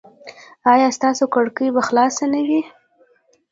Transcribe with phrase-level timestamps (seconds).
[0.73, 2.61] ایا ستاسو کړکۍ به خلاصه نه وي؟